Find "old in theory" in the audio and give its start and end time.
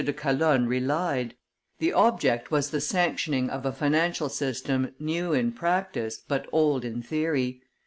6.51-7.61